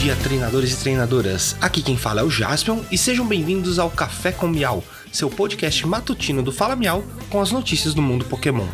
[0.00, 1.54] dia, treinadores e treinadoras.
[1.60, 5.86] Aqui quem fala é o Jaspion e sejam bem-vindos ao Café com Miau, seu podcast
[5.86, 8.66] matutino do Fala Miau com as notícias do mundo Pokémon.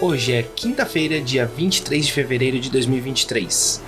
[0.00, 3.82] Hoje é quinta-feira, dia 23 de fevereiro de 2023.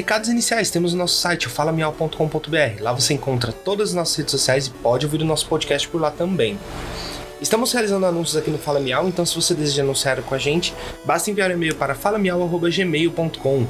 [0.00, 2.80] Recados iniciais, temos o nosso site, o falamial.com.br.
[2.80, 6.00] Lá você encontra todas as nossas redes sociais e pode ouvir o nosso podcast por
[6.00, 6.58] lá também.
[7.38, 10.72] Estamos realizando anúncios aqui no Fala Miau, então se você deseja anunciar com a gente,
[11.04, 13.66] basta enviar um e-mail para falamiau.gmail.com.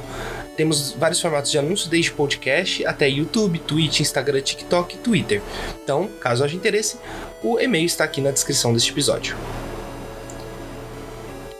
[0.55, 5.41] Temos vários formatos de anúncios, desde podcast até YouTube, Twitch, Instagram, TikTok e Twitter.
[5.83, 6.95] Então, caso haja interesse,
[7.43, 9.35] o e-mail está aqui na descrição deste episódio.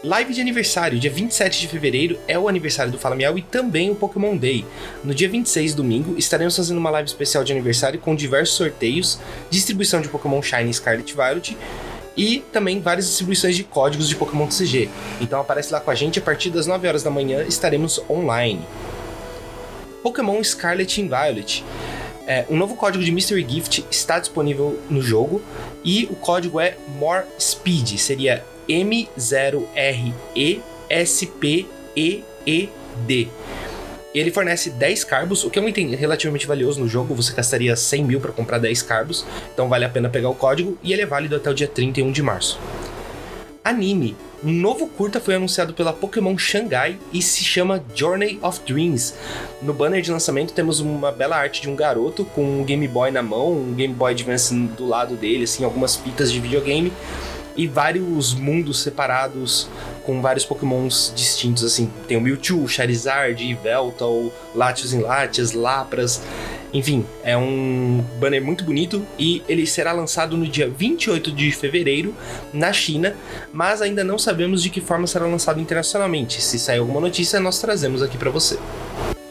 [0.04, 3.92] Live de aniversário, dia 27 de fevereiro é o aniversário do Fala Miau e também
[3.92, 4.66] o Pokémon Day.
[5.04, 9.20] No dia 26, domingo, estaremos fazendo uma live especial de aniversário com diversos sorteios,
[9.52, 11.56] distribuição de Pokémon Shiny Scarlet Violet
[12.18, 14.90] e também várias distribuições de códigos de Pokémon TCG.
[15.22, 18.66] Então aparece lá com a gente a partir das 9 horas da manhã, estaremos online.
[20.02, 21.64] Pokémon Scarlet e Violet.
[22.28, 25.42] É, um novo código de Mystery Gift está disponível no jogo
[25.84, 31.68] e o código é More Speed, seria M0RESPEED.
[34.14, 37.16] Ele fornece 10 carbos, o que é um item relativamente valioso no jogo.
[37.16, 40.78] Você gastaria 100 mil para comprar 10 carbos, então vale a pena pegar o código
[40.84, 42.60] e ele é válido até o dia 31 de março.
[43.64, 44.16] Anime.
[44.44, 49.14] Um novo curta foi anunciado pela Pokémon Shanghai e se chama Journey of Dreams.
[49.62, 53.12] No banner de lançamento temos uma bela arte de um garoto com um Game Boy
[53.12, 56.92] na mão, um Game Boy Advance do lado dele, assim, algumas fitas de videogame
[57.56, 59.70] e vários mundos separados
[60.06, 61.92] com vários pokémons distintos, assim.
[62.08, 66.20] Tem o Mewtwo, Charizard, Yveltal, Latios em Latias, Lapras.
[66.74, 72.16] Enfim, é um banner muito bonito e ele será lançado no dia 28 de fevereiro
[72.54, 73.16] na China,
[73.52, 76.42] mas ainda não sabemos de que forma será lançado internacionalmente.
[76.42, 78.58] Se sair alguma notícia, nós trazemos aqui para você.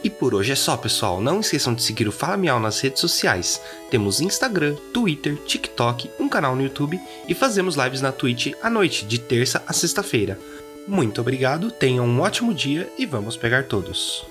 [0.03, 1.21] E por hoje é só, pessoal.
[1.21, 3.61] Não esqueçam de seguir o Fala Miau nas redes sociais.
[3.91, 6.99] Temos Instagram, Twitter, TikTok, um canal no YouTube
[7.29, 10.39] e fazemos lives na Twitch à noite, de terça a sexta-feira.
[10.89, 14.25] Muito obrigado, tenham um ótimo dia e vamos pegar todos.